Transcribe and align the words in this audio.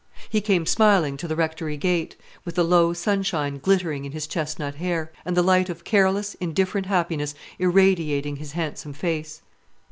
He 0.29 0.41
came 0.41 0.65
smiling 0.65 1.15
to 1.17 1.27
the 1.27 1.35
Rectory 1.35 1.77
gate, 1.77 2.15
with 2.43 2.55
the 2.55 2.63
low 2.63 2.91
sunshine 2.91 3.59
glittering 3.59 4.03
in 4.03 4.13
his 4.13 4.25
chesnut 4.25 4.73
hair, 4.73 5.11
and 5.25 5.37
the 5.37 5.43
light 5.43 5.69
of 5.69 5.83
careless, 5.83 6.33
indifferent 6.39 6.87
happiness 6.87 7.35
irradiating 7.59 8.37
his 8.37 8.53
handsome 8.53 8.93
face. 8.93 9.43